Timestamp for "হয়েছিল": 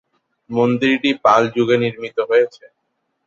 2.29-2.71